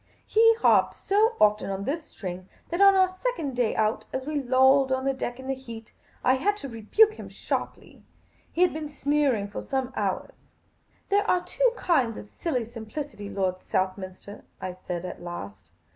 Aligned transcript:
He 0.25 0.55
harped 0.55 0.95
so 0.95 1.35
often 1.39 1.69
on 1.69 1.83
this 1.83 2.03
string 2.05 2.49
that 2.69 2.81
on 2.81 2.95
our 2.95 3.07
second 3.07 3.55
day 3.55 3.75
out, 3.75 4.03
as 4.11 4.25
we 4.25 4.41
lolled 4.41 4.91
on 4.91 5.05
deck 5.15 5.39
in 5.39 5.45
the 5.45 5.53
heat, 5.53 5.93
I 6.23 6.33
had 6.37 6.57
to 6.57 6.67
rebuke 6.67 7.19
him 7.19 7.29
sharply. 7.29 8.01
He 8.51 8.63
had 8.63 8.73
been 8.73 8.89
sneering 8.89 9.47
for 9.47 9.61
some 9.61 9.93
hours." 9.95 10.33
There 11.11 11.29
are 11.29 11.43
two 11.45 11.71
kinds 11.77 12.17
of 12.17 12.25
silly 12.25 12.65
simplicity, 12.65 13.29
Lord 13.29 13.61
Southminster," 13.61 14.43
I 14.59 14.73
said, 14.73 15.05
at 15.05 15.21
last. 15.21 15.69